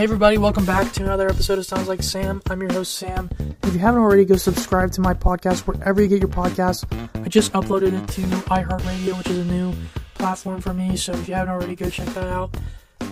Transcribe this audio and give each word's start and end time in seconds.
Hey 0.00 0.04
everybody, 0.04 0.38
welcome 0.38 0.64
back 0.64 0.92
to 0.92 1.02
another 1.02 1.28
episode 1.28 1.58
of 1.58 1.66
Sounds 1.66 1.86
Like 1.86 2.02
Sam. 2.02 2.40
I'm 2.48 2.62
your 2.62 2.72
host 2.72 2.94
Sam. 2.94 3.28
If 3.62 3.74
you 3.74 3.78
haven't 3.80 4.00
already, 4.00 4.24
go 4.24 4.36
subscribe 4.36 4.92
to 4.92 5.02
my 5.02 5.12
podcast 5.12 5.66
wherever 5.66 6.00
you 6.00 6.08
get 6.08 6.20
your 6.20 6.30
podcasts. 6.30 6.86
I 7.22 7.28
just 7.28 7.52
uploaded 7.52 7.92
it 7.92 8.08
to 8.12 8.22
iHeartRadio, 8.22 9.18
which 9.18 9.28
is 9.28 9.36
a 9.36 9.44
new 9.44 9.74
platform 10.14 10.62
for 10.62 10.72
me. 10.72 10.96
So 10.96 11.12
if 11.12 11.28
you 11.28 11.34
haven't 11.34 11.52
already, 11.52 11.76
go 11.76 11.90
check 11.90 12.06
that 12.14 12.28
out. 12.28 12.56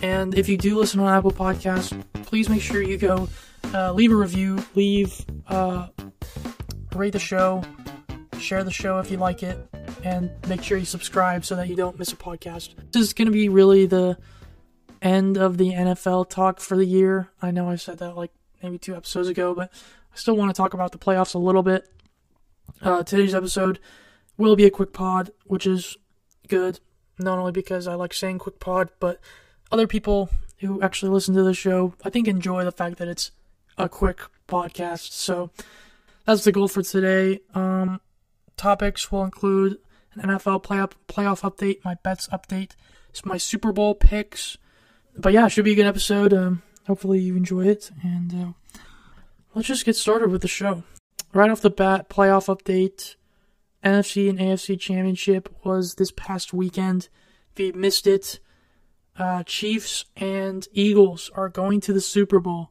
And 0.01 0.35
if 0.35 0.49
you 0.49 0.57
do 0.57 0.79
listen 0.79 0.99
on 1.01 1.13
Apple 1.13 1.31
Podcasts, 1.31 1.93
please 2.23 2.49
make 2.49 2.63
sure 2.63 2.81
you 2.81 2.97
go 2.97 3.29
uh, 3.75 3.93
leave 3.93 4.11
a 4.11 4.17
review, 4.17 4.65
leave 4.75 5.27
uh, 5.47 5.89
rate 6.95 7.13
the 7.13 7.19
show, 7.19 7.63
share 8.41 8.65
the 8.65 8.71
show 8.71 8.99
if 8.99 9.11
you 9.11 9.19
like 9.19 9.43
it, 9.43 9.59
and 10.05 10.31
make 10.49 10.63
sure 10.63 10.79
you 10.79 10.87
subscribe 10.87 11.45
so 11.45 11.55
that 11.55 11.69
you 11.69 11.77
don't 11.77 11.99
miss 11.99 12.15
a 12.15 12.17
podcast. 12.17 12.77
This 12.93 13.03
is 13.03 13.13
going 13.13 13.27
to 13.27 13.33
be 13.33 13.51
really 13.51 13.85
the 13.85 14.17
end 15.03 15.37
of 15.37 15.59
the 15.59 15.73
NFL 15.73 16.29
talk 16.29 16.61
for 16.61 16.77
the 16.77 16.85
year. 16.85 17.31
I 17.41 17.51
know 17.51 17.69
I 17.69 17.77
said 17.77 17.99
that 17.99 18.17
like 18.17 18.31
maybe 18.63 18.79
two 18.79 18.97
episodes 18.97 19.29
ago, 19.29 19.55
but 19.55 19.71
I 20.13 20.17
still 20.17 20.37
want 20.37 20.55
to 20.55 20.57
talk 20.57 20.75
about 20.75 20.93
the 20.93 20.99
playoffs 20.99 21.35
a 21.35 21.39
little 21.39 21.63
bit. 21.63 21.91
Uh, 22.83 23.03
today's 23.03 23.35
episode 23.35 23.79
will 24.37 24.57
be 24.57 24.65
a 24.65 24.71
quick 24.71 24.93
pod, 24.93 25.31
which 25.45 25.67
is 25.67 25.97
good, 26.49 26.81
not 27.19 27.39
only 27.39 27.53
because 27.53 27.87
I 27.87 27.95
like 27.95 28.15
saying 28.15 28.39
quick 28.39 28.61
pod, 28.61 28.91
but 29.01 29.21
other 29.71 29.87
people 29.87 30.31
who 30.59 30.83
actually 30.83 31.11
listen 31.11 31.35
to 31.35 31.43
the 31.43 31.55
show, 31.55 31.95
I 32.05 32.11
think, 32.11 32.29
enjoy 32.29 32.65
the 32.65 32.73
fact 32.73 32.99
that 32.99 33.09
it's 33.09 33.31
a 33.77 33.89
quick 33.89 34.21
podcast. 34.49 35.13
So 35.13 35.51
that's 36.25 36.45
the 36.45 36.53
goal 36.53 36.69
for 36.69 36.83
today. 36.83 37.41
Um, 37.55 38.01
topics 38.57 39.11
will 39.13 39.25
include 39.25 39.79
an 40.15 40.29
NFL 40.29 40.65
playoff 40.65 40.93
playoff 41.09 41.43
update, 41.43 41.85
my 41.85 41.95
bets 42.03 42.29
update, 42.29 42.73
my 43.25 43.37
Super 43.37 43.73
Bowl 43.73 43.95
picks, 43.95 44.59
but 45.19 45.33
yeah, 45.33 45.47
it 45.47 45.51
should 45.51 45.65
be 45.65 45.73
a 45.73 45.77
good 45.77 45.87
episode. 45.87 46.33
Um, 46.33 46.63
hopefully 46.87 47.19
you 47.19 47.37
enjoy 47.37 47.67
it, 47.67 47.91
and 48.03 48.35
uh, 48.35 48.79
let's 49.55 49.69
just 49.69 49.85
get 49.85 49.97
started 49.97 50.31
with 50.31 50.43
the 50.43 50.49
show. 50.49 50.85
Right 51.33 51.51
off 51.51 51.61
the 51.61 51.71
bat, 51.71 52.09
playoff 52.09 52.47
update. 52.47 53.17
NFC 53.85 54.29
and 54.29 54.39
AFC 54.39 54.79
Championship 54.79 55.49
was 55.65 55.95
this 55.95 56.11
past 56.11 56.53
weekend. 56.53 57.09
If 57.53 57.61
you 57.61 57.73
missed 57.75 58.07
it, 58.07 58.41
uh, 59.19 59.43
Chiefs 59.45 60.05
and 60.17 60.67
Eagles 60.73 61.31
are 61.35 61.49
going 61.49 61.81
to 61.83 61.93
the 61.93 62.01
Super 62.01 62.41
Bowl. 62.41 62.71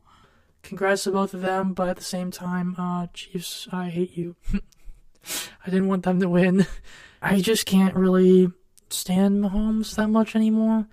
Congrats 0.64 1.04
to 1.04 1.12
both 1.12 1.34
of 1.34 1.42
them, 1.42 1.74
but 1.74 1.88
at 1.88 1.98
the 1.98 2.04
same 2.04 2.32
time, 2.32 2.76
uh, 2.78 3.08
Chiefs, 3.14 3.68
I 3.72 3.90
hate 3.90 4.18
you. 4.18 4.36
I 4.54 5.70
didn't 5.70 5.88
want 5.88 6.04
them 6.04 6.20
to 6.20 6.30
win. 6.30 6.66
I 7.22 7.42
just 7.42 7.66
can't 7.66 7.96
really 7.96 8.52
stand 8.90 9.44
Mahomes 9.44 9.96
that 9.96 10.08
much 10.08 10.36
anymore 10.36 10.88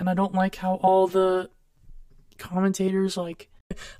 and 0.00 0.08
I 0.08 0.14
don't 0.14 0.34
like 0.34 0.56
how 0.56 0.76
all 0.76 1.06
the 1.06 1.50
commentators 2.38 3.16
like 3.16 3.48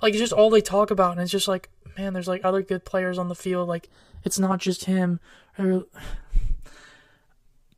like 0.01 0.13
it's 0.13 0.19
just 0.19 0.33
all 0.33 0.49
they 0.49 0.61
talk 0.61 0.91
about 0.91 1.11
and 1.11 1.21
it's 1.21 1.31
just 1.31 1.47
like 1.47 1.69
man 1.95 2.11
there's 2.11 2.27
like 2.27 2.43
other 2.43 2.61
good 2.61 2.83
players 2.83 3.17
on 3.17 3.29
the 3.29 3.35
field 3.35 3.69
like 3.69 3.87
it's 4.23 4.37
not 4.37 4.59
just 4.59 4.85
him. 4.85 5.19
Or 5.57 5.85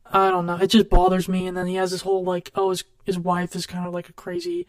I 0.06 0.30
don't 0.30 0.46
know 0.46 0.56
it 0.56 0.68
just 0.68 0.88
bothers 0.88 1.28
me 1.28 1.46
and 1.46 1.56
then 1.56 1.66
he 1.66 1.74
has 1.76 1.90
this 1.90 2.00
whole 2.00 2.24
like 2.24 2.50
oh 2.54 2.70
his 2.70 2.84
his 3.04 3.18
wife 3.18 3.54
is 3.54 3.66
kind 3.66 3.86
of 3.86 3.92
like 3.92 4.08
a 4.08 4.14
crazy 4.14 4.66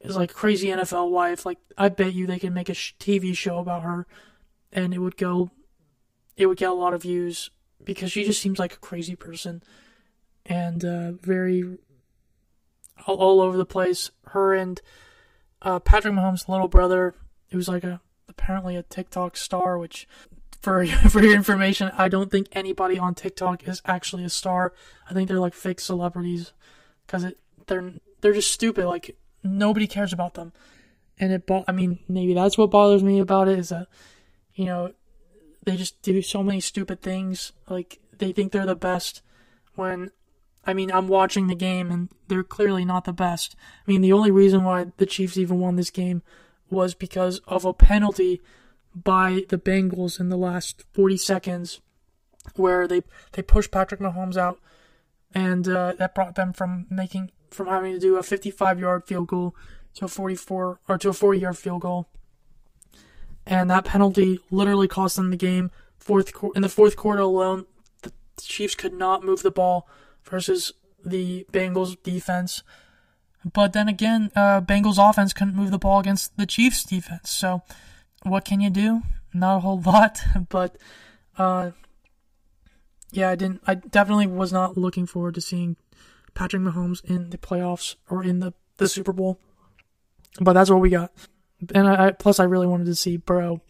is 0.00 0.16
like 0.16 0.32
crazy 0.32 0.68
NFL 0.68 1.10
wife 1.10 1.44
like 1.44 1.58
I 1.76 1.88
bet 1.88 2.14
you 2.14 2.26
they 2.26 2.38
could 2.38 2.54
make 2.54 2.68
a 2.68 2.72
TV 2.72 3.36
show 3.36 3.58
about 3.58 3.82
her 3.82 4.06
and 4.72 4.94
it 4.94 4.98
would 4.98 5.16
go 5.16 5.50
it 6.36 6.46
would 6.46 6.58
get 6.58 6.70
a 6.70 6.74
lot 6.74 6.94
of 6.94 7.02
views 7.02 7.50
because 7.82 8.12
she 8.12 8.22
just 8.22 8.40
seems 8.40 8.60
like 8.60 8.74
a 8.74 8.78
crazy 8.78 9.16
person 9.16 9.60
and 10.46 10.84
uh, 10.84 11.12
very 11.12 11.78
all, 13.06 13.16
all 13.16 13.40
over 13.40 13.56
the 13.56 13.66
place. 13.66 14.10
Her 14.28 14.54
and 14.54 14.80
uh, 15.62 15.78
Patrick 15.80 16.14
Mahomes' 16.14 16.48
little 16.48 16.68
brother, 16.68 17.14
who's 17.50 17.68
like 17.68 17.84
a 17.84 18.00
apparently 18.28 18.76
a 18.76 18.82
TikTok 18.82 19.36
star, 19.36 19.78
which 19.78 20.06
for 20.60 20.86
for 21.08 21.22
your 21.22 21.34
information, 21.34 21.90
I 21.96 22.08
don't 22.08 22.30
think 22.30 22.48
anybody 22.52 22.98
on 22.98 23.14
TikTok 23.14 23.66
is 23.66 23.82
actually 23.84 24.24
a 24.24 24.30
star. 24.30 24.72
I 25.08 25.14
think 25.14 25.28
they're 25.28 25.40
like 25.40 25.54
fake 25.54 25.80
celebrities 25.80 26.52
because 27.06 27.26
they're 27.66 27.92
they're 28.20 28.32
just 28.32 28.50
stupid. 28.50 28.86
Like 28.86 29.16
nobody 29.42 29.86
cares 29.86 30.12
about 30.12 30.34
them, 30.34 30.52
and 31.18 31.32
it. 31.32 31.50
I 31.66 31.72
mean, 31.72 31.98
maybe 32.08 32.34
that's 32.34 32.58
what 32.58 32.70
bothers 32.70 33.02
me 33.02 33.18
about 33.18 33.48
it 33.48 33.58
is 33.58 33.70
that 33.70 33.88
you 34.54 34.64
know 34.64 34.92
they 35.64 35.76
just 35.76 36.00
do 36.02 36.22
so 36.22 36.42
many 36.42 36.60
stupid 36.60 37.00
things. 37.00 37.52
Like 37.68 37.98
they 38.16 38.32
think 38.32 38.52
they're 38.52 38.66
the 38.66 38.74
best 38.74 39.22
when 39.74 40.10
I 40.68 40.74
mean, 40.74 40.92
I'm 40.92 41.08
watching 41.08 41.46
the 41.46 41.54
game 41.54 41.90
and 41.90 42.10
they're 42.28 42.44
clearly 42.44 42.84
not 42.84 43.06
the 43.06 43.12
best. 43.14 43.56
I 43.86 43.90
mean, 43.90 44.02
the 44.02 44.12
only 44.12 44.30
reason 44.30 44.64
why 44.64 44.88
the 44.98 45.06
Chiefs 45.06 45.38
even 45.38 45.60
won 45.60 45.76
this 45.76 45.88
game 45.88 46.22
was 46.68 46.94
because 46.94 47.40
of 47.48 47.64
a 47.64 47.72
penalty 47.72 48.42
by 48.94 49.46
the 49.48 49.56
Bengals 49.56 50.20
in 50.20 50.28
the 50.28 50.36
last 50.36 50.84
40 50.92 51.16
seconds 51.16 51.80
where 52.56 52.86
they 52.86 53.02
they 53.32 53.40
pushed 53.40 53.70
Patrick 53.70 53.98
Mahomes 53.98 54.36
out 54.36 54.60
and 55.34 55.66
uh, 55.66 55.94
that 55.98 56.14
brought 56.14 56.34
them 56.34 56.52
from 56.52 56.86
making 56.90 57.30
from 57.50 57.68
having 57.68 57.94
to 57.94 57.98
do 57.98 58.16
a 58.16 58.22
55-yard 58.22 59.04
field 59.06 59.28
goal 59.28 59.56
to 59.94 60.04
a 60.04 60.08
44 60.08 60.80
or 60.86 60.98
to 60.98 61.08
a 61.08 61.12
40-yard 61.12 61.56
field 61.56 61.80
goal. 61.80 62.08
And 63.46 63.70
that 63.70 63.86
penalty 63.86 64.38
literally 64.50 64.86
cost 64.86 65.16
them 65.16 65.30
the 65.30 65.38
game. 65.38 65.70
Fourth 65.96 66.30
in 66.54 66.60
the 66.60 66.68
fourth 66.68 66.94
quarter 66.94 67.22
alone, 67.22 67.64
the 68.02 68.12
Chiefs 68.38 68.74
could 68.74 68.92
not 68.92 69.24
move 69.24 69.42
the 69.42 69.50
ball 69.50 69.88
versus 70.28 70.72
the 71.04 71.46
Bengals 71.52 71.96
defense. 72.02 72.62
But 73.52 73.72
then 73.72 73.88
again, 73.88 74.30
uh, 74.34 74.60
Bengals 74.60 74.98
offense 74.98 75.32
couldn't 75.32 75.56
move 75.56 75.70
the 75.70 75.78
ball 75.78 76.00
against 76.00 76.36
the 76.36 76.46
Chiefs 76.46 76.84
defense. 76.84 77.30
So 77.30 77.62
what 78.22 78.44
can 78.44 78.60
you 78.60 78.70
do? 78.70 79.02
Not 79.32 79.56
a 79.56 79.60
whole 79.60 79.80
lot. 79.86 80.20
But 80.48 80.76
uh, 81.36 81.70
yeah, 83.10 83.30
I 83.30 83.36
didn't. 83.36 83.62
I 83.66 83.74
definitely 83.74 84.26
was 84.26 84.52
not 84.52 84.76
looking 84.76 85.06
forward 85.06 85.34
to 85.34 85.40
seeing 85.40 85.76
Patrick 86.34 86.62
Mahomes 86.62 87.04
in 87.04 87.30
the 87.30 87.38
playoffs 87.38 87.96
or 88.10 88.22
in 88.24 88.40
the 88.40 88.52
the 88.76 88.88
Super 88.88 89.12
Bowl. 89.12 89.40
But 90.40 90.52
that's 90.52 90.70
what 90.70 90.80
we 90.80 90.90
got. 90.90 91.12
And 91.74 91.88
I, 91.88 92.06
I 92.06 92.12
plus 92.12 92.38
I 92.38 92.44
really 92.44 92.66
wanted 92.66 92.86
to 92.86 92.94
see 92.94 93.16
Burrow 93.16 93.60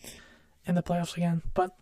in 0.66 0.74
the 0.74 0.82
playoffs 0.82 1.16
again. 1.16 1.42
But 1.54 1.76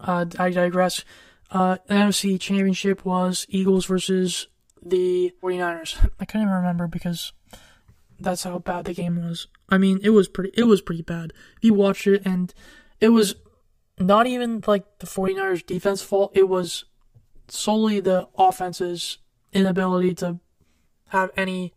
uh, 0.00 0.26
I 0.38 0.50
digress. 0.50 1.04
Uh, 1.50 1.78
the 1.86 1.94
NFC 1.94 2.38
Championship 2.38 3.04
was 3.04 3.46
Eagles 3.48 3.86
versus 3.86 4.48
the 4.82 5.32
49ers. 5.42 6.10
I 6.20 6.24
can't 6.24 6.42
even 6.42 6.54
remember 6.54 6.86
because 6.86 7.32
that's 8.20 8.44
how 8.44 8.58
bad 8.58 8.84
the 8.84 8.94
game 8.94 9.22
was. 9.22 9.46
I 9.68 9.78
mean, 9.78 10.00
it 10.02 10.10
was 10.10 10.28
pretty 10.28 10.50
it 10.54 10.64
was 10.64 10.80
pretty 10.80 11.02
bad. 11.02 11.32
You 11.60 11.74
watch 11.74 12.06
it 12.06 12.22
and 12.24 12.52
it 13.00 13.10
was 13.10 13.36
not 13.98 14.26
even 14.26 14.62
like 14.66 14.98
the 14.98 15.06
49ers 15.06 15.64
defense 15.64 16.02
fault, 16.02 16.32
it 16.34 16.48
was 16.48 16.84
solely 17.48 18.00
the 18.00 18.28
offense's 18.36 19.18
inability 19.52 20.14
to 20.14 20.38
have 21.08 21.30
any 21.36 21.72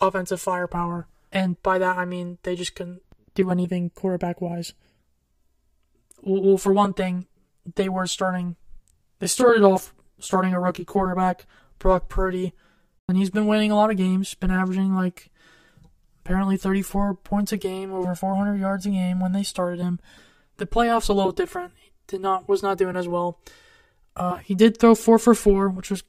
offensive 0.00 0.40
firepower. 0.40 1.06
And 1.30 1.62
by 1.62 1.78
that 1.78 1.96
I 1.96 2.04
mean 2.04 2.38
they 2.42 2.56
just 2.56 2.74
couldn't 2.74 3.02
do 3.34 3.50
anything 3.50 3.90
quarterback 3.90 4.40
wise. 4.40 4.74
Well, 6.22 6.56
for 6.56 6.72
one 6.72 6.92
thing, 6.92 7.26
they 7.74 7.88
were 7.88 8.06
starting 8.06 8.56
they 9.22 9.28
started 9.28 9.62
off 9.62 9.94
starting 10.18 10.52
a 10.52 10.58
rookie 10.58 10.84
quarterback, 10.84 11.46
Brock 11.78 12.08
Purdy, 12.08 12.54
and 13.06 13.16
he's 13.16 13.30
been 13.30 13.46
winning 13.46 13.70
a 13.70 13.76
lot 13.76 13.92
of 13.92 13.96
games, 13.96 14.34
been 14.34 14.50
averaging 14.50 14.96
like 14.96 15.30
apparently 16.24 16.56
34 16.56 17.14
points 17.14 17.52
a 17.52 17.56
game, 17.56 17.92
over 17.92 18.16
400 18.16 18.56
yards 18.56 18.84
a 18.84 18.90
game 18.90 19.20
when 19.20 19.30
they 19.30 19.44
started 19.44 19.78
him. 19.78 20.00
The 20.56 20.66
playoffs 20.66 21.08
a 21.08 21.12
little 21.12 21.30
different. 21.30 21.72
He 21.76 21.92
did 22.08 22.20
not 22.20 22.48
was 22.48 22.64
not 22.64 22.78
doing 22.78 22.96
as 22.96 23.06
well. 23.06 23.38
Uh, 24.16 24.38
he 24.38 24.56
did 24.56 24.76
throw 24.76 24.96
four 24.96 25.20
for 25.20 25.36
four, 25.36 25.68
which 25.68 25.88
was 25.88 26.02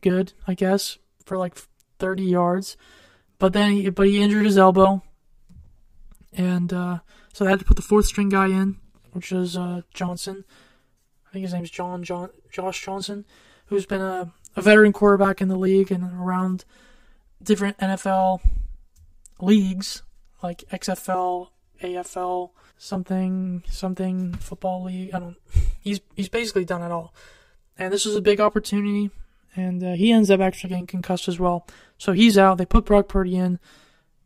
good, 0.00 0.32
I 0.46 0.54
guess, 0.54 0.96
for 1.26 1.36
like 1.36 1.54
30 1.98 2.22
yards. 2.22 2.78
But 3.38 3.52
then, 3.52 3.72
he, 3.72 3.90
but 3.90 4.06
he 4.06 4.22
injured 4.22 4.46
his 4.46 4.56
elbow, 4.56 5.02
and 6.32 6.72
uh, 6.72 7.00
so 7.34 7.44
they 7.44 7.50
had 7.50 7.58
to 7.58 7.66
put 7.66 7.76
the 7.76 7.82
fourth 7.82 8.06
string 8.06 8.30
guy 8.30 8.46
in, 8.46 8.78
which 9.12 9.32
was 9.32 9.54
uh, 9.54 9.82
Johnson. 9.92 10.46
I 11.30 11.32
think 11.32 11.44
his 11.44 11.54
name's 11.54 11.70
John 11.70 12.02
John 12.02 12.30
Josh 12.50 12.84
Johnson, 12.84 13.24
who's 13.66 13.86
been 13.86 14.00
a, 14.00 14.32
a 14.56 14.62
veteran 14.62 14.92
quarterback 14.92 15.40
in 15.40 15.46
the 15.46 15.56
league 15.56 15.92
and 15.92 16.12
around 16.20 16.64
different 17.40 17.78
NFL 17.78 18.40
leagues 19.40 20.02
like 20.42 20.64
XFL, 20.72 21.48
AFL, 21.82 22.50
something 22.76 23.62
something 23.68 24.34
football 24.34 24.84
league. 24.84 25.14
I 25.14 25.20
don't. 25.20 25.36
He's 25.80 26.00
he's 26.14 26.28
basically 26.28 26.64
done 26.64 26.82
it 26.82 26.90
all, 26.92 27.14
and 27.78 27.92
this 27.92 28.04
was 28.04 28.16
a 28.16 28.20
big 28.20 28.40
opportunity. 28.40 29.10
And 29.56 29.82
uh, 29.82 29.92
he 29.94 30.12
ends 30.12 30.30
up 30.30 30.40
actually 30.40 30.70
getting 30.70 30.86
concussed 30.86 31.26
as 31.26 31.40
well, 31.40 31.66
so 31.96 32.12
he's 32.12 32.36
out. 32.36 32.58
They 32.58 32.66
put 32.66 32.84
Brock 32.84 33.08
Purdy 33.08 33.34
in, 33.36 33.58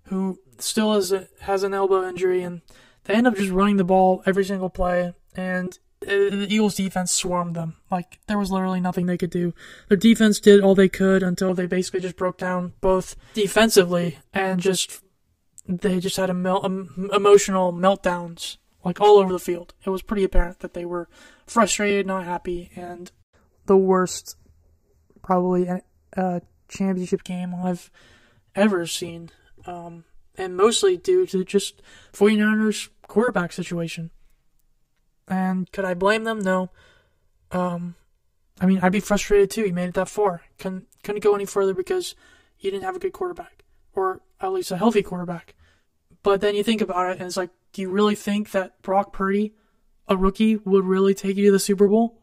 who 0.04 0.38
still 0.58 0.92
has 0.94 1.12
a, 1.12 1.28
has 1.40 1.62
an 1.62 1.72
elbow 1.72 2.06
injury, 2.06 2.42
and 2.42 2.60
they 3.04 3.14
end 3.14 3.26
up 3.26 3.36
just 3.36 3.50
running 3.50 3.76
the 3.76 3.84
ball 3.84 4.22
every 4.26 4.44
single 4.44 4.68
play. 4.68 5.14
And 5.36 5.78
the 6.04 6.46
Eagles 6.48 6.74
defense 6.74 7.12
swarmed 7.12 7.56
them. 7.56 7.76
Like 7.90 8.18
there 8.26 8.38
was 8.38 8.50
literally 8.50 8.80
nothing 8.80 9.06
they 9.06 9.18
could 9.18 9.30
do. 9.30 9.54
Their 9.88 9.96
defense 9.96 10.40
did 10.40 10.60
all 10.60 10.74
they 10.74 10.88
could 10.88 11.22
until 11.22 11.54
they 11.54 11.66
basically 11.66 12.00
just 12.00 12.16
broke 12.16 12.38
down 12.38 12.74
both 12.80 13.16
defensively 13.34 14.18
and 14.32 14.60
just 14.60 15.02
they 15.66 16.00
just 16.00 16.16
had 16.16 16.30
a 16.30 16.34
mel- 16.34 16.64
um, 16.64 17.10
emotional 17.12 17.72
meltdowns 17.72 18.58
like 18.84 19.00
all 19.00 19.18
over 19.18 19.32
the 19.32 19.38
field. 19.38 19.74
It 19.84 19.90
was 19.90 20.02
pretty 20.02 20.24
apparent 20.24 20.60
that 20.60 20.74
they 20.74 20.84
were 20.84 21.08
frustrated, 21.46 22.06
not 22.06 22.24
happy, 22.24 22.70
and 22.76 23.10
the 23.66 23.76
worst 23.76 24.36
probably 25.22 25.68
a 26.16 26.42
championship 26.68 27.24
game 27.24 27.54
I've 27.54 27.90
ever 28.54 28.86
seen. 28.86 29.30
Um, 29.66 30.04
and 30.36 30.56
mostly 30.56 30.96
due 30.96 31.26
to 31.26 31.44
just 31.44 31.80
49ers 32.12 32.90
quarterback 33.06 33.52
situation. 33.52 34.10
And 35.28 35.70
could 35.72 35.84
I 35.84 35.94
blame 35.94 36.24
them? 36.24 36.40
No. 36.40 36.70
Um, 37.50 37.94
I 38.60 38.66
mean, 38.66 38.80
I'd 38.82 38.92
be 38.92 39.00
frustrated 39.00 39.50
too. 39.50 39.64
He 39.64 39.72
made 39.72 39.88
it 39.88 39.94
that 39.94 40.08
far. 40.08 40.42
Couldn't, 40.58 40.86
couldn't 41.02 41.22
go 41.22 41.34
any 41.34 41.46
further 41.46 41.74
because 41.74 42.14
he 42.56 42.70
didn't 42.70 42.84
have 42.84 42.96
a 42.96 43.00
good 43.00 43.12
quarterback, 43.12 43.64
or 43.94 44.20
at 44.40 44.52
least 44.52 44.70
a 44.70 44.76
healthy 44.76 45.02
quarterback. 45.02 45.54
But 46.22 46.40
then 46.40 46.54
you 46.54 46.62
think 46.64 46.80
about 46.80 47.10
it, 47.10 47.18
and 47.18 47.26
it's 47.26 47.36
like, 47.36 47.50
do 47.72 47.82
you 47.82 47.90
really 47.90 48.14
think 48.14 48.52
that 48.52 48.80
Brock 48.82 49.12
Purdy, 49.12 49.54
a 50.08 50.16
rookie, 50.16 50.56
would 50.56 50.84
really 50.84 51.14
take 51.14 51.36
you 51.36 51.46
to 51.46 51.52
the 51.52 51.58
Super 51.58 51.88
Bowl? 51.88 52.20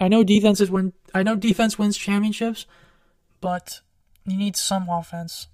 I 0.00 0.08
know 0.08 0.22
defenses 0.22 0.70
win. 0.70 0.92
I 1.12 1.22
know 1.22 1.34
defense 1.34 1.78
wins 1.78 1.96
championships, 1.96 2.66
but 3.40 3.80
you 4.24 4.36
need 4.36 4.56
some 4.56 4.88
offense. 4.88 5.48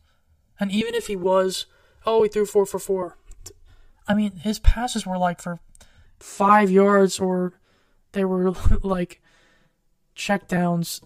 And 0.60 0.70
even 0.70 0.94
if 0.94 1.06
he 1.06 1.16
was, 1.16 1.66
oh, 2.06 2.22
he 2.22 2.28
threw 2.28 2.46
four 2.46 2.66
for 2.66 2.78
four. 2.78 3.16
I 4.06 4.14
mean, 4.14 4.36
his 4.36 4.58
passes 4.58 5.06
were 5.06 5.18
like 5.18 5.40
for 5.40 5.60
five 6.24 6.70
yards, 6.70 7.20
or 7.20 7.52
they 8.12 8.24
were 8.24 8.52
like 8.82 9.20
check 10.14 10.48
downs. 10.48 11.00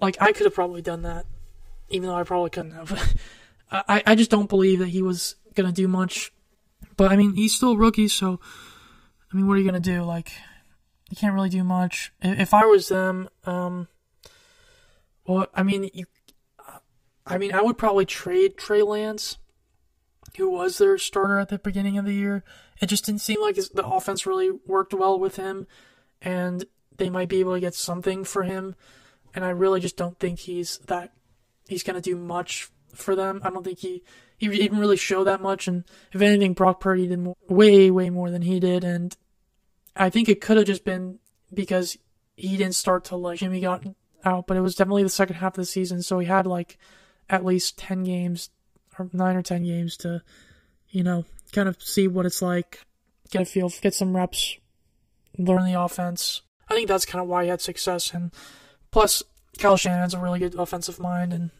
Like 0.00 0.16
I 0.20 0.32
could 0.32 0.46
have 0.46 0.54
probably 0.54 0.82
done 0.82 1.02
that, 1.02 1.26
even 1.88 2.08
though 2.08 2.14
I 2.14 2.22
probably 2.22 2.50
couldn't 2.50 2.72
have. 2.72 3.16
I 3.70 4.02
I 4.06 4.14
just 4.14 4.30
don't 4.30 4.48
believe 4.48 4.78
that 4.78 4.88
he 4.88 5.02
was 5.02 5.36
gonna 5.54 5.72
do 5.72 5.88
much. 5.88 6.32
But 6.96 7.10
I 7.12 7.16
mean, 7.16 7.34
he's 7.34 7.54
still 7.54 7.72
a 7.72 7.76
rookie, 7.76 8.08
so 8.08 8.40
I 9.32 9.36
mean, 9.36 9.46
what 9.46 9.54
are 9.54 9.58
you 9.58 9.66
gonna 9.66 9.80
do? 9.80 10.02
Like, 10.02 10.32
you 11.10 11.16
can't 11.16 11.34
really 11.34 11.48
do 11.48 11.64
much. 11.64 12.12
If 12.22 12.54
I 12.54 12.64
was 12.64 12.88
them, 12.88 13.28
um, 13.44 13.88
well, 15.26 15.46
I 15.54 15.62
mean, 15.62 15.90
you 15.92 16.06
I 17.26 17.38
mean, 17.38 17.52
I 17.52 17.62
would 17.62 17.78
probably 17.78 18.06
trade 18.06 18.56
Trey 18.56 18.82
Lance, 18.82 19.38
who 20.36 20.50
was 20.50 20.78
their 20.78 20.98
starter 20.98 21.38
at 21.38 21.48
the 21.48 21.58
beginning 21.58 21.98
of 21.98 22.04
the 22.04 22.14
year. 22.14 22.44
It 22.80 22.86
just 22.86 23.04
didn't 23.04 23.20
seem 23.20 23.40
like 23.40 23.56
the 23.56 23.86
offense 23.86 24.26
really 24.26 24.50
worked 24.66 24.94
well 24.94 25.18
with 25.18 25.36
him, 25.36 25.66
and 26.22 26.64
they 26.96 27.10
might 27.10 27.28
be 27.28 27.40
able 27.40 27.54
to 27.54 27.60
get 27.60 27.74
something 27.74 28.24
for 28.24 28.42
him. 28.42 28.74
And 29.34 29.44
I 29.44 29.50
really 29.50 29.80
just 29.80 29.96
don't 29.96 30.18
think 30.18 30.40
he's 30.40 30.78
that 30.86 31.12
he's 31.68 31.82
gonna 31.82 32.00
do 32.00 32.16
much 32.16 32.70
for 32.94 33.14
them. 33.14 33.40
I 33.44 33.50
don't 33.50 33.64
think 33.64 33.78
he 33.78 34.02
he 34.36 34.46
even 34.46 34.78
really 34.78 34.96
show 34.96 35.24
that 35.24 35.42
much. 35.42 35.68
And 35.68 35.84
if 36.12 36.20
anything, 36.20 36.54
Brock 36.54 36.80
Purdy 36.80 37.06
did 37.06 37.34
way 37.48 37.90
way 37.90 38.10
more 38.10 38.30
than 38.30 38.42
he 38.42 38.58
did. 38.58 38.82
And 38.82 39.16
I 39.94 40.10
think 40.10 40.28
it 40.28 40.40
could 40.40 40.56
have 40.56 40.66
just 40.66 40.84
been 40.84 41.18
because 41.52 41.98
he 42.36 42.56
didn't 42.56 42.74
start 42.74 43.04
till 43.04 43.20
like 43.20 43.38
Jimmy 43.38 43.60
got 43.60 43.84
out, 44.24 44.46
but 44.46 44.56
it 44.56 44.60
was 44.60 44.74
definitely 44.74 45.02
the 45.02 45.08
second 45.08 45.36
half 45.36 45.52
of 45.52 45.62
the 45.62 45.64
season, 45.64 46.02
so 46.02 46.18
he 46.18 46.26
had 46.26 46.46
like 46.46 46.78
at 47.28 47.44
least 47.44 47.78
10 47.78 48.04
games 48.04 48.50
or 48.98 49.08
9 49.12 49.36
or 49.36 49.42
10 49.42 49.62
games 49.62 49.96
to, 49.98 50.22
you 50.90 51.02
know, 51.02 51.24
kind 51.52 51.68
of 51.68 51.80
see 51.82 52.08
what 52.08 52.26
it's 52.26 52.42
like, 52.42 52.84
get 53.30 53.42
a 53.42 53.44
feel, 53.44 53.70
get 53.80 53.94
some 53.94 54.16
reps, 54.16 54.56
learn 55.38 55.64
the 55.64 55.80
offense. 55.80 56.42
I 56.68 56.74
think 56.74 56.88
that's 56.88 57.06
kind 57.06 57.22
of 57.22 57.28
why 57.28 57.44
he 57.44 57.50
had 57.50 57.60
success. 57.60 58.12
And 58.12 58.30
plus, 58.90 59.22
Kyle 59.58 59.76
Shanahan's 59.76 60.14
a 60.14 60.18
really 60.18 60.38
good 60.38 60.54
offensive 60.54 61.00
mind, 61.00 61.32
and, 61.32 61.50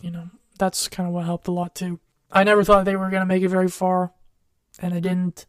you 0.00 0.10
know, 0.10 0.30
that's 0.58 0.88
kind 0.88 1.08
of 1.08 1.14
what 1.14 1.24
helped 1.24 1.48
a 1.48 1.52
lot 1.52 1.74
too. 1.74 1.98
I 2.30 2.44
never 2.44 2.64
thought 2.64 2.84
they 2.84 2.96
were 2.96 3.10
going 3.10 3.20
to 3.22 3.26
make 3.26 3.42
it 3.42 3.48
very 3.48 3.68
far, 3.68 4.12
and 4.78 4.94
they 4.94 5.00
didn't. 5.00 5.46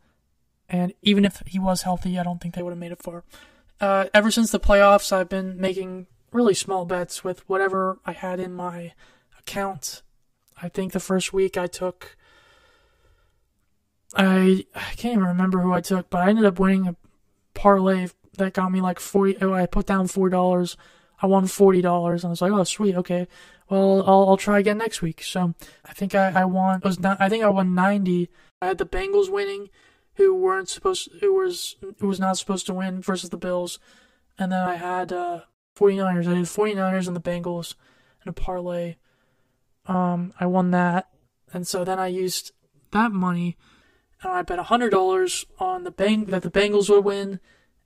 And 0.67 0.93
even 1.01 1.23
if 1.23 1.41
he 1.45 1.59
was 1.59 1.83
healthy, 1.83 2.17
I 2.17 2.23
don't 2.23 2.41
think 2.41 2.55
they 2.55 2.63
would 2.63 2.71
have 2.71 2.79
made 2.79 2.91
it 2.91 3.03
far. 3.03 3.23
Uh, 3.79 4.05
ever 4.13 4.31
since 4.31 4.51
the 4.51 4.59
playoffs, 4.59 5.11
I've 5.11 5.29
been 5.29 5.59
making 5.59 6.07
really 6.31 6.53
small 6.53 6.85
bets 6.85 7.23
with 7.23 7.47
whatever 7.47 7.99
I 8.05 8.13
had 8.13 8.39
in 8.39 8.53
my 8.53 8.93
account. 9.39 10.01
I 10.61 10.69
think 10.69 10.91
the 10.91 10.99
first 10.99 11.31
week 11.31 11.57
I 11.57 11.67
took 11.67 12.17
I 14.15 14.65
I 14.75 14.93
can't 14.95 15.15
even 15.15 15.23
remember 15.25 15.59
who 15.59 15.73
I 15.73 15.81
took, 15.81 16.09
but 16.09 16.21
I 16.21 16.29
ended 16.29 16.45
up 16.45 16.59
winning 16.59 16.87
a 16.87 16.95
parlay 17.53 18.07
that 18.37 18.53
got 18.53 18.71
me 18.71 18.81
like 18.81 18.99
forty. 18.99 19.37
Oh, 19.41 19.53
I 19.53 19.65
put 19.65 19.85
down 19.85 20.07
four 20.07 20.29
dollars. 20.29 20.77
I 21.21 21.27
won 21.27 21.47
forty 21.47 21.81
dollars. 21.81 22.23
And 22.23 22.29
I 22.29 22.31
was 22.31 22.41
like, 22.41 22.51
oh 22.51 22.63
sweet, 22.63 22.95
okay. 22.95 23.27
Well, 23.69 24.03
I'll 24.07 24.29
I'll 24.29 24.37
try 24.37 24.59
again 24.59 24.77
next 24.77 25.01
week. 25.01 25.23
So 25.23 25.53
I 25.85 25.93
think 25.93 26.15
I 26.15 26.31
I 26.41 26.45
won. 26.45 26.77
It 26.77 26.85
Was 26.85 26.99
not. 26.99 27.19
I 27.19 27.29
think 27.29 27.43
I 27.43 27.49
won 27.49 27.73
ninety. 27.73 28.29
I 28.61 28.67
had 28.67 28.77
the 28.77 28.85
Bengals 28.85 29.31
winning, 29.31 29.69
who 30.15 30.35
weren't 30.35 30.69
supposed. 30.69 31.09
Who 31.21 31.33
was 31.33 31.75
who 31.99 32.07
was 32.07 32.19
not 32.19 32.37
supposed 32.37 32.65
to 32.67 32.73
win 32.73 33.01
versus 33.01 33.29
the 33.29 33.37
Bills, 33.37 33.79
and 34.37 34.51
then 34.51 34.61
I 34.61 34.75
had 34.75 35.11
uh 35.11 35.41
49ers. 35.77 36.27
I 36.27 36.35
did 36.35 36.45
49ers 36.45 37.07
and 37.07 37.15
the 37.15 37.21
Bengals 37.21 37.75
in 38.23 38.29
a 38.29 38.33
parlay. 38.33 38.95
Um, 39.85 40.33
I 40.39 40.45
won 40.45 40.71
that, 40.71 41.09
and 41.51 41.67
so 41.67 41.83
then 41.83 41.99
I 41.99 42.07
used 42.07 42.51
that 42.91 43.11
money, 43.11 43.57
I 44.23 44.41
bet 44.41 44.59
hundred 44.59 44.91
dollars 44.91 45.45
on 45.59 45.83
the 45.83 45.91
bang 45.91 46.25
that 46.25 46.43
the 46.43 46.51
Bengals 46.51 46.89
would 46.89 47.03
win, 47.03 47.39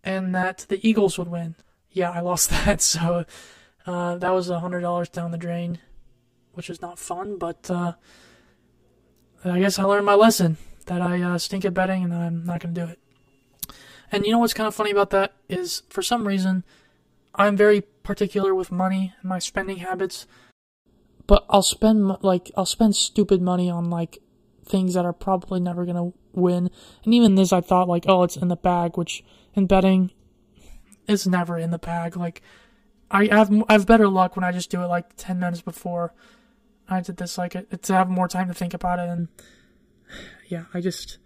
and 0.04 0.34
that 0.36 0.66
the 0.70 0.86
Eagles 0.88 1.18
would 1.18 1.28
win. 1.28 1.56
Yeah, 1.92 2.12
I 2.12 2.20
lost 2.22 2.50
that, 2.66 2.82
so 2.82 3.26
uh, 3.86 4.18
that 4.18 4.30
was 4.30 4.50
hundred 4.50 4.82
dollars 4.82 5.10
down 5.10 5.32
the 5.32 5.38
drain, 5.38 5.80
which 6.54 6.70
is 6.70 6.82
not 6.82 7.00
fun. 7.00 7.38
But 7.38 7.70
uh, 7.70 7.94
I 9.44 9.60
guess 9.60 9.80
I 9.80 9.84
learned 9.84 10.06
my 10.06 10.16
lesson 10.16 10.58
that 10.86 11.02
I 11.02 11.22
uh, 11.22 11.38
stink 11.38 11.66
at 11.66 11.74
betting, 11.74 12.04
and 12.04 12.14
I'm 12.14 12.46
not 12.46 12.62
going 12.62 12.74
to 12.74 12.86
do 12.86 12.92
it. 12.92 13.00
And 14.12 14.26
you 14.26 14.32
know 14.32 14.40
what's 14.40 14.54
kind 14.54 14.68
of 14.68 14.76
funny 14.76 14.92
about 14.92 15.10
that 15.10 15.34
is, 15.50 15.84
for 15.90 16.02
some 16.02 16.28
reason, 16.28 16.64
I'm 17.36 17.58
very 17.58 17.82
particular 17.82 18.56
with 18.56 18.72
money 18.72 19.14
and 19.22 19.30
my 19.30 19.38
spending 19.38 19.78
habits 19.78 20.26
but 21.28 21.46
I'll 21.50 21.62
spend 21.62 22.24
like 22.24 22.50
I'll 22.58 22.66
spend 22.66 22.96
stupid 22.96 23.42
money 23.42 23.70
on 23.70 23.90
like 23.90 24.20
things 24.68 24.94
that 24.94 25.06
are 25.06 25.14
probably 25.14 25.60
never 25.60 25.86
gonna 25.86 26.12
win. 26.34 26.70
And 27.04 27.14
even 27.14 27.36
this, 27.36 27.54
I 27.54 27.62
thought 27.62 27.88
like, 27.88 28.06
oh, 28.08 28.24
it's 28.24 28.38
in 28.38 28.48
the 28.48 28.56
bag, 28.56 28.98
which 28.98 29.24
in 29.54 29.66
betting, 29.68 30.12
is 31.08 31.26
never 31.26 31.58
in 31.58 31.72
the 31.72 31.80
bag. 31.80 32.18
Like, 32.18 32.42
I 33.10 33.28
have 33.28 33.52
I 33.70 33.74
have 33.74 33.88
better 33.88 34.08
luck 34.08 34.36
when 34.36 34.44
I 34.44 34.52
just 34.52 34.70
do 34.70 34.82
it 34.82 34.88
like 34.88 35.16
ten 35.16 35.40
minutes 35.40 35.62
before 35.62 36.14
I 36.90 37.02
did 37.02 37.18
this. 37.18 37.38
Like, 37.38 37.82
to 37.82 37.94
have 37.94 38.10
more 38.10 38.28
time 38.28 38.48
to 38.48 38.54
think 38.54 38.74
about 38.74 39.00
it. 39.00 39.10
And 39.10 39.30
yeah, 40.48 40.66
I 40.74 40.82
just 40.82 41.18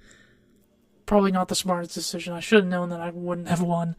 probably 1.06 1.32
not 1.32 1.50
the 1.50 1.56
smartest 1.56 1.94
decision. 1.94 2.34
I 2.34 2.40
should 2.40 2.60
have 2.60 2.72
known 2.72 2.90
that 2.90 3.02
I 3.02 3.10
wouldn't 3.10 3.50
have 3.50 3.62
won. 3.62 3.96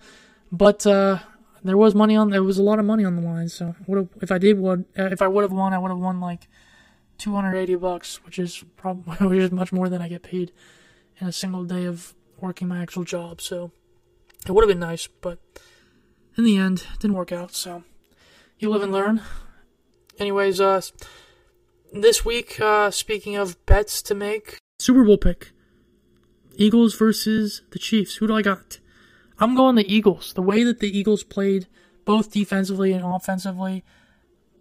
But 0.50 0.86
uh, 0.86 1.18
there 1.64 1.76
was 1.76 1.94
money 1.94 2.16
on 2.16 2.30
there 2.30 2.42
was 2.42 2.58
a 2.58 2.62
lot 2.62 2.78
of 2.78 2.84
money 2.84 3.04
on 3.04 3.16
the 3.16 3.22
line. 3.22 3.48
So 3.48 3.74
would 3.86 4.08
if 4.20 4.32
I 4.32 4.38
did 4.38 4.58
would 4.58 4.84
uh, 4.98 5.06
if 5.06 5.22
I 5.22 5.28
would 5.28 5.42
have 5.42 5.52
won, 5.52 5.72
I 5.72 5.78
would 5.78 5.90
have 5.90 5.98
won 5.98 6.20
like 6.20 6.48
280 7.22 7.76
bucks, 7.76 8.24
which 8.24 8.38
is 8.38 8.64
probably 8.76 9.14
which 9.28 9.38
is 9.38 9.52
much 9.52 9.72
more 9.72 9.88
than 9.88 10.02
I 10.02 10.08
get 10.08 10.24
paid 10.24 10.52
in 11.20 11.28
a 11.28 11.32
single 11.32 11.64
day 11.64 11.84
of 11.84 12.14
working 12.40 12.66
my 12.66 12.82
actual 12.82 13.04
job. 13.04 13.40
So 13.40 13.70
it 14.44 14.52
would 14.52 14.62
have 14.62 14.68
been 14.68 14.80
nice, 14.80 15.06
but 15.06 15.38
in 16.36 16.44
the 16.44 16.58
end, 16.58 16.84
it 16.92 16.98
didn't 16.98 17.16
work 17.16 17.30
out. 17.30 17.54
So 17.54 17.84
you 18.58 18.70
live 18.70 18.82
and 18.82 18.92
learn. 18.92 19.22
Anyways, 20.18 20.60
uh, 20.60 20.80
this 21.92 22.24
week, 22.24 22.60
uh, 22.60 22.90
speaking 22.90 23.36
of 23.36 23.64
bets 23.66 24.02
to 24.02 24.14
make, 24.16 24.58
Super 24.80 25.04
Bowl 25.04 25.16
pick: 25.16 25.52
Eagles 26.56 26.96
versus 26.96 27.62
the 27.70 27.78
Chiefs. 27.78 28.16
Who 28.16 28.26
do 28.26 28.34
I 28.34 28.42
got? 28.42 28.80
I'm 29.38 29.54
going 29.54 29.76
the 29.76 29.92
Eagles. 29.92 30.32
The 30.34 30.42
way 30.42 30.64
that 30.64 30.80
the 30.80 30.96
Eagles 30.98 31.22
played, 31.22 31.68
both 32.04 32.32
defensively 32.32 32.92
and 32.92 33.04
offensively, 33.04 33.84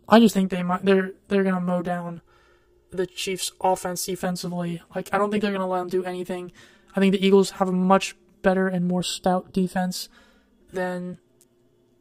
I 0.08 0.20
just 0.20 0.36
think 0.36 0.52
they 0.52 0.62
might 0.62 0.86
they're 0.86 1.14
they're 1.28 1.44
gonna 1.44 1.60
mow 1.60 1.82
down 1.82 2.22
the 2.92 3.08
Chiefs' 3.08 3.52
offense 3.62 4.06
defensively. 4.06 4.82
Like 4.94 5.10
I 5.14 5.18
don't 5.18 5.32
think 5.32 5.42
they're 5.42 5.52
gonna 5.52 5.68
let 5.68 5.80
them 5.80 5.90
do 5.90 6.04
anything. 6.04 6.52
I 6.96 7.00
think 7.00 7.14
the 7.14 7.26
Eagles 7.26 7.52
have 7.52 7.70
a 7.70 7.74
much 7.74 8.16
better 8.42 8.68
and 8.68 8.88
more 8.88 9.04
stout 9.04 9.54
defense 9.54 10.10
than 10.72 11.20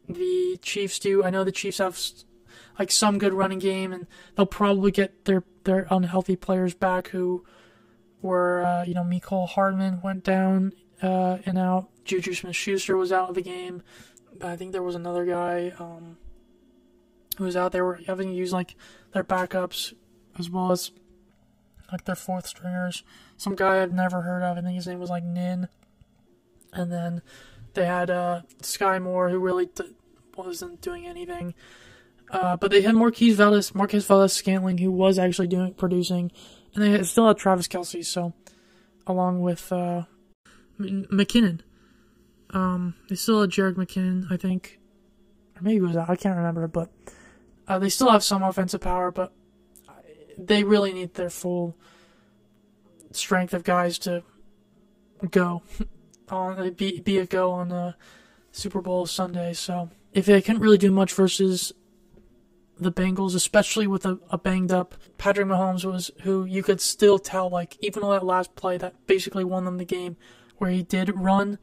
the 0.08 0.58
Chiefs 0.62 0.98
do. 0.98 1.24
I 1.24 1.30
know 1.30 1.44
the 1.44 1.52
Chiefs 1.52 1.78
have 1.78 1.98
like 2.78 2.90
some 2.90 3.18
good 3.18 3.32
running 3.32 3.58
game, 3.58 3.92
and 3.92 4.06
they'll 4.34 4.46
probably 4.46 4.90
get 4.90 5.24
their 5.24 5.44
their 5.64 5.86
unhealthy 5.90 6.36
players 6.36 6.74
back 6.74 7.08
who 7.08 7.44
were 8.22 8.64
uh, 8.64 8.84
you 8.84 8.94
know 8.94 9.02
Mecole 9.02 9.48
Hardman 9.48 10.00
went 10.02 10.24
down 10.24 10.72
uh, 11.02 11.38
and 11.46 11.58
out. 11.58 11.88
Juju 12.04 12.34
Smith 12.34 12.56
Schuster 12.56 12.96
was 12.96 13.12
out 13.12 13.28
of 13.28 13.34
the 13.34 13.42
game. 13.42 13.82
I 14.42 14.56
think 14.56 14.72
there 14.72 14.82
was 14.82 14.94
another 14.94 15.24
guy 15.26 15.72
um, 15.78 16.16
who 17.36 17.44
was 17.44 17.56
out. 17.56 17.72
They 17.72 17.80
were 17.80 18.00
having 18.06 18.28
to 18.28 18.34
use 18.34 18.52
like 18.52 18.74
their 19.12 19.24
backups 19.24 19.92
as 20.40 20.50
well 20.50 20.72
as 20.72 20.90
like 21.92 22.04
their 22.04 22.16
fourth 22.16 22.46
stringers. 22.46 23.04
Some 23.36 23.54
guy 23.54 23.82
I'd 23.82 23.92
never 23.92 24.22
heard 24.22 24.42
of. 24.42 24.58
I 24.58 24.60
think 24.60 24.74
his 24.74 24.86
name 24.86 24.98
was 24.98 25.10
like 25.10 25.24
Nin. 25.24 25.68
And 26.72 26.90
then 26.90 27.22
they 27.74 27.86
had 27.86 28.10
uh, 28.10 28.42
Skyy 28.62 29.02
Moore, 29.02 29.28
who 29.28 29.38
really 29.38 29.68
wasn't 30.36 30.80
doing 30.80 31.06
anything. 31.06 31.54
Uh, 32.30 32.56
but 32.56 32.70
they 32.70 32.82
had 32.82 32.94
Marquez 32.94 33.36
Valdes, 33.36 33.74
Marquez 33.74 34.06
Valdes 34.06 34.32
Scantling, 34.32 34.78
who 34.78 34.92
was 34.92 35.18
actually 35.18 35.48
doing 35.48 35.74
producing, 35.74 36.30
and 36.74 36.84
they 36.84 37.02
still 37.02 37.26
had 37.26 37.36
Travis 37.36 37.66
Kelce. 37.66 38.04
So, 38.04 38.34
along 39.06 39.40
with 39.40 39.72
uh, 39.72 40.04
M- 40.78 41.06
McKinnon, 41.10 41.62
um, 42.50 42.94
they 43.08 43.16
still 43.16 43.40
had 43.40 43.50
Jerick 43.50 43.74
McKinnon, 43.74 44.30
I 44.30 44.36
think, 44.36 44.78
or 45.56 45.62
maybe 45.62 45.78
it 45.78 45.88
was 45.88 45.96
I 45.96 46.14
can't 46.14 46.36
remember, 46.36 46.68
but 46.68 46.90
uh, 47.66 47.80
they 47.80 47.88
still 47.88 48.10
have 48.10 48.22
some 48.22 48.44
offensive 48.44 48.80
power, 48.80 49.10
but 49.10 49.32
they 50.38 50.64
really 50.64 50.92
need 50.92 51.14
their 51.14 51.30
full 51.30 51.76
strength 53.12 53.54
of 53.54 53.64
guys 53.64 53.98
to 54.00 54.22
go 55.30 55.62
on 56.28 56.58
uh, 56.58 56.70
be 56.70 57.00
be 57.00 57.18
a 57.18 57.26
go 57.26 57.50
on 57.52 57.68
the 57.68 57.94
Super 58.52 58.80
Bowl 58.80 59.06
Sunday. 59.06 59.52
So 59.52 59.90
if 60.12 60.26
they 60.26 60.40
couldn't 60.40 60.62
really 60.62 60.78
do 60.78 60.90
much 60.90 61.12
versus 61.12 61.72
the 62.78 62.92
Bengals, 62.92 63.34
especially 63.34 63.86
with 63.86 64.06
a, 64.06 64.18
a, 64.30 64.38
banged 64.38 64.72
up 64.72 64.94
Patrick 65.18 65.46
Mahomes 65.46 65.84
was 65.84 66.10
who 66.22 66.46
you 66.46 66.62
could 66.62 66.80
still 66.80 67.18
tell 67.18 67.50
like 67.50 67.76
even 67.80 68.02
on 68.02 68.10
that 68.10 68.24
last 68.24 68.54
play 68.54 68.78
that 68.78 69.06
basically 69.06 69.44
won 69.44 69.64
them 69.64 69.76
the 69.76 69.84
game 69.84 70.16
where 70.56 70.70
he 70.70 70.82
did 70.82 71.14
run 71.14 71.58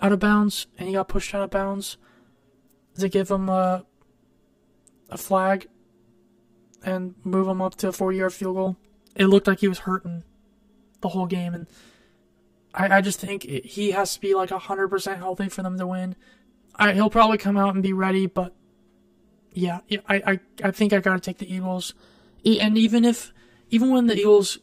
out 0.00 0.12
of 0.12 0.18
bounds 0.18 0.66
and 0.76 0.88
he 0.88 0.94
got 0.94 1.08
pushed 1.08 1.34
out 1.34 1.42
of 1.42 1.50
bounds 1.50 1.96
to 2.98 3.08
give 3.08 3.30
him 3.30 3.48
a 3.48 3.84
a 5.08 5.16
flag 5.16 5.68
and 6.84 7.14
move 7.24 7.48
him 7.48 7.60
up 7.60 7.74
to 7.76 7.88
a 7.88 7.92
40 7.92 8.18
yard 8.18 8.32
field 8.32 8.56
goal. 8.56 8.76
It 9.16 9.26
looked 9.26 9.46
like 9.46 9.60
he 9.60 9.68
was 9.68 9.80
hurting 9.80 10.22
the 11.00 11.08
whole 11.08 11.26
game 11.26 11.54
and 11.54 11.66
I, 12.74 12.98
I 12.98 13.00
just 13.00 13.20
think 13.20 13.44
it, 13.44 13.66
he 13.66 13.90
has 13.92 14.14
to 14.14 14.20
be 14.20 14.34
like 14.34 14.50
100% 14.50 15.16
healthy 15.16 15.48
for 15.48 15.62
them 15.62 15.78
to 15.78 15.86
win. 15.86 16.16
I, 16.76 16.92
he'll 16.92 17.10
probably 17.10 17.38
come 17.38 17.56
out 17.56 17.74
and 17.74 17.82
be 17.82 17.92
ready, 17.92 18.26
but 18.26 18.54
yeah, 19.52 19.80
I, 20.08 20.14
I, 20.14 20.40
I 20.62 20.70
think 20.70 20.92
I 20.92 21.00
got 21.00 21.14
to 21.14 21.20
take 21.20 21.38
the 21.38 21.52
Eagles. 21.52 21.94
And 22.44 22.78
even 22.78 23.04
if, 23.04 23.32
even 23.70 23.90
when 23.90 24.06
the 24.06 24.16
Eagles, 24.16 24.58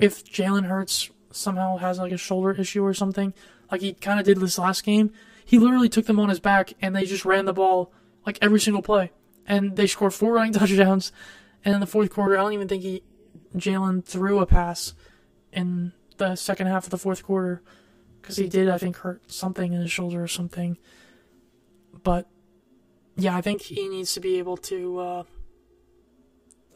if 0.00 0.24
Jalen 0.24 0.66
Hurts 0.66 1.10
somehow 1.30 1.76
has 1.76 1.98
like 1.98 2.12
a 2.12 2.16
shoulder 2.16 2.52
issue 2.52 2.84
or 2.84 2.94
something, 2.94 3.32
like 3.70 3.80
he 3.80 3.92
kind 3.92 4.18
of 4.18 4.26
did 4.26 4.38
this 4.38 4.58
last 4.58 4.84
game, 4.84 5.12
he 5.44 5.58
literally 5.58 5.88
took 5.88 6.06
them 6.06 6.18
on 6.18 6.28
his 6.28 6.40
back 6.40 6.74
and 6.82 6.94
they 6.94 7.04
just 7.04 7.24
ran 7.24 7.44
the 7.44 7.52
ball 7.52 7.92
like 8.26 8.38
every 8.42 8.60
single 8.60 8.82
play. 8.82 9.12
And 9.46 9.76
they 9.76 9.86
scored 9.86 10.14
four 10.14 10.32
running 10.34 10.52
touchdowns. 10.54 11.12
And 11.64 11.74
in 11.74 11.80
the 11.80 11.86
fourth 11.86 12.10
quarter, 12.10 12.36
I 12.36 12.42
don't 12.42 12.52
even 12.52 12.68
think 12.68 12.82
he, 12.82 13.02
Jalen 13.56 14.04
threw 14.04 14.40
a 14.40 14.46
pass 14.46 14.94
in 15.52 15.92
the 16.16 16.36
second 16.36 16.66
half 16.66 16.84
of 16.84 16.90
the 16.90 16.98
fourth 16.98 17.22
quarter 17.22 17.62
because 18.20 18.36
he 18.36 18.48
did, 18.48 18.68
I 18.68 18.78
think, 18.78 18.96
hurt 18.98 19.30
something 19.30 19.72
in 19.72 19.80
his 19.80 19.90
shoulder 19.90 20.22
or 20.22 20.28
something. 20.28 20.78
But 22.02 22.28
yeah, 23.16 23.36
I 23.36 23.40
think 23.40 23.62
he 23.62 23.88
needs 23.88 24.14
to 24.14 24.20
be 24.20 24.38
able 24.38 24.56
to. 24.58 24.98
Uh, 24.98 25.22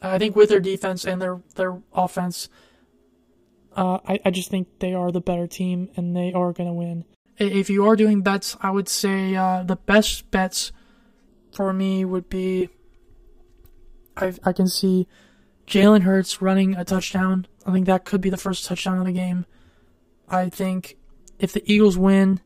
I 0.01 0.19
think 0.19 0.35
with 0.35 0.49
their 0.49 0.59
defense 0.59 1.05
and 1.05 1.21
their 1.21 1.41
their 1.55 1.81
offense, 1.93 2.49
uh, 3.75 3.99
I 4.07 4.19
I 4.25 4.31
just 4.31 4.49
think 4.49 4.79
they 4.79 4.93
are 4.93 5.11
the 5.11 5.21
better 5.21 5.47
team 5.47 5.89
and 5.95 6.15
they 6.15 6.31
are 6.33 6.53
gonna 6.53 6.73
win. 6.73 7.05
If 7.37 7.69
you 7.69 7.87
are 7.87 7.95
doing 7.95 8.21
bets, 8.21 8.57
I 8.61 8.71
would 8.71 8.89
say 8.89 9.35
uh, 9.35 9.63
the 9.63 9.75
best 9.75 10.29
bets 10.31 10.71
for 11.53 11.73
me 11.73 12.05
would 12.05 12.29
be. 12.29 12.69
I 14.15 14.33
I 14.43 14.53
can 14.53 14.67
see 14.67 15.07
Jalen 15.67 16.01
Hurts 16.01 16.41
running 16.41 16.75
a 16.75 16.85
touchdown. 16.85 17.47
I 17.65 17.71
think 17.71 17.85
that 17.85 18.05
could 18.05 18.21
be 18.21 18.29
the 18.29 18.37
first 18.37 18.65
touchdown 18.65 18.99
of 18.99 19.05
the 19.05 19.11
game. 19.11 19.45
I 20.29 20.49
think 20.49 20.97
if 21.39 21.53
the 21.53 21.63
Eagles 21.71 21.97
win, 21.97 22.41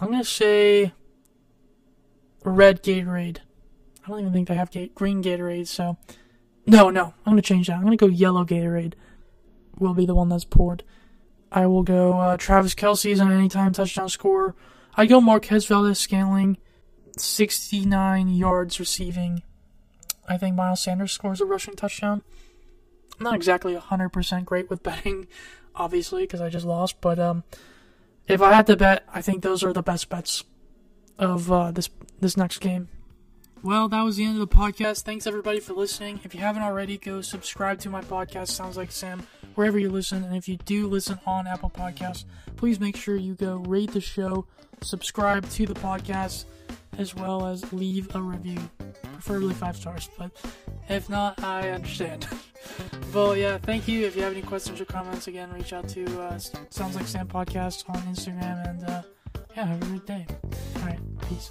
I'm 0.00 0.10
gonna 0.10 0.24
say 0.24 0.92
red 2.44 2.82
Gatorade. 2.82 3.38
I 4.04 4.08
don't 4.08 4.20
even 4.20 4.32
think 4.32 4.48
they 4.48 4.54
have 4.54 4.70
green 4.94 5.22
Gatorade, 5.22 5.66
so 5.66 5.98
no, 6.66 6.90
no, 6.90 7.14
I'm 7.24 7.32
gonna 7.32 7.42
change 7.42 7.66
that. 7.66 7.76
I'm 7.76 7.84
gonna 7.84 7.96
go 7.96 8.06
yellow 8.06 8.44
Gatorade. 8.44 8.94
Will 9.78 9.94
be 9.94 10.06
the 10.06 10.14
one 10.14 10.28
that's 10.28 10.44
poured. 10.44 10.82
I 11.50 11.66
will 11.66 11.82
go 11.82 12.12
uh, 12.18 12.36
Travis 12.36 12.74
Kelce's 12.74 13.20
an 13.20 13.30
anytime 13.30 13.72
touchdown 13.72 14.08
score. 14.08 14.54
I 14.96 15.06
go 15.06 15.20
Marquez 15.20 15.66
Valdes 15.66 15.98
Scantling, 15.98 16.58
69 17.20 18.28
yards 18.28 18.78
receiving. 18.78 19.42
I 20.28 20.36
think 20.36 20.56
Miles 20.56 20.82
Sanders 20.82 21.12
scores 21.12 21.40
a 21.40 21.46
rushing 21.46 21.74
touchdown. 21.74 22.22
I'm 23.18 23.24
not 23.24 23.34
exactly 23.34 23.74
100% 23.74 24.44
great 24.44 24.70
with 24.70 24.82
betting, 24.82 25.26
obviously, 25.74 26.22
because 26.22 26.40
I 26.40 26.48
just 26.48 26.66
lost, 26.66 27.00
but 27.00 27.18
um, 27.18 27.44
if 28.26 28.42
I 28.42 28.52
had 28.52 28.66
to 28.66 28.76
bet, 28.76 29.04
I 29.12 29.22
think 29.22 29.42
those 29.42 29.64
are 29.64 29.72
the 29.72 29.82
best 29.82 30.08
bets 30.08 30.44
of 31.18 31.50
uh, 31.50 31.70
this 31.72 31.90
this 32.20 32.36
next 32.36 32.58
game. 32.58 32.88
Well, 33.62 33.88
that 33.88 34.02
was 34.02 34.16
the 34.16 34.24
end 34.24 34.40
of 34.40 34.48
the 34.48 34.54
podcast. 34.54 35.02
Thanks 35.02 35.26
everybody 35.26 35.58
for 35.58 35.72
listening. 35.72 36.20
If 36.22 36.32
you 36.32 36.40
haven't 36.40 36.62
already, 36.62 36.96
go 36.96 37.22
subscribe 37.22 37.80
to 37.80 37.90
my 37.90 38.02
podcast. 38.02 38.48
Sounds 38.48 38.76
like 38.76 38.92
Sam 38.92 39.26
wherever 39.58 39.78
you 39.78 39.90
listen, 39.90 40.22
and 40.22 40.36
if 40.36 40.46
you 40.46 40.56
do 40.58 40.86
listen 40.86 41.18
on 41.26 41.48
Apple 41.48 41.68
Podcasts, 41.70 42.24
please 42.54 42.78
make 42.78 42.96
sure 42.96 43.16
you 43.16 43.34
go 43.34 43.56
rate 43.56 43.90
the 43.90 44.00
show, 44.00 44.46
subscribe 44.82 45.48
to 45.50 45.66
the 45.66 45.74
podcast, 45.74 46.44
as 46.98 47.14
well 47.14 47.46
as 47.46 47.72
leave 47.72 48.14
a 48.14 48.20
review, 48.20 48.58
preferably 49.14 49.54
five 49.54 49.76
stars. 49.76 50.10
But 50.18 50.32
if 50.88 51.08
not, 51.08 51.42
I 51.42 51.70
understand. 51.70 52.26
well, 53.14 53.36
yeah, 53.36 53.56
thank 53.58 53.88
you. 53.88 54.04
If 54.06 54.16
you 54.16 54.22
have 54.22 54.32
any 54.32 54.42
questions 54.42 54.80
or 54.80 54.84
comments, 54.84 55.28
again, 55.28 55.50
reach 55.52 55.72
out 55.72 55.88
to 55.90 56.04
uh, 56.20 56.38
Sounds 56.70 56.96
Like 56.96 57.06
Sam 57.06 57.28
Podcast 57.28 57.88
on 57.88 58.02
Instagram, 58.02 58.68
and 58.68 58.84
uh, 58.84 59.02
yeah, 59.56 59.64
have 59.64 59.82
a 59.82 59.86
great 59.86 60.06
day. 60.06 60.26
All 60.76 60.82
right, 60.82 60.98
peace. 61.28 61.50